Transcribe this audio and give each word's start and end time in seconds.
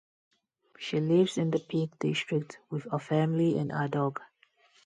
She 0.79 0.99
lives 0.99 1.37
in 1.37 1.51
the 1.51 1.59
Peak 1.59 1.91
District 1.99 2.57
with 2.71 2.85
her 2.89 2.97
family 2.97 3.55
and 3.59 3.71
her 3.71 3.87
dog. 3.87 4.19